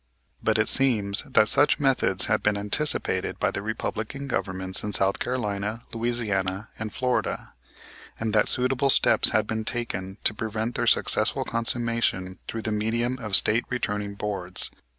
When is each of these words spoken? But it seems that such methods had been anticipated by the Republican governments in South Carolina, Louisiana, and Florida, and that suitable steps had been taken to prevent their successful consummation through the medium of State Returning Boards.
But 0.41 0.57
it 0.57 0.67
seems 0.67 1.21
that 1.27 1.47
such 1.47 1.79
methods 1.79 2.25
had 2.25 2.41
been 2.41 2.57
anticipated 2.57 3.37
by 3.37 3.51
the 3.51 3.61
Republican 3.61 4.27
governments 4.27 4.81
in 4.83 4.93
South 4.93 5.19
Carolina, 5.19 5.83
Louisiana, 5.93 6.69
and 6.79 6.91
Florida, 6.91 7.53
and 8.19 8.33
that 8.33 8.49
suitable 8.49 8.89
steps 8.89 9.29
had 9.29 9.45
been 9.45 9.63
taken 9.63 10.17
to 10.23 10.33
prevent 10.33 10.73
their 10.73 10.87
successful 10.87 11.43
consummation 11.45 12.39
through 12.47 12.63
the 12.63 12.71
medium 12.71 13.19
of 13.19 13.35
State 13.35 13.65
Returning 13.69 14.15
Boards. 14.15 14.71